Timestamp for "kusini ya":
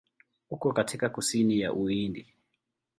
1.09-1.73